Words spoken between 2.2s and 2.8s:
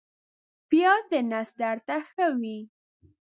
وي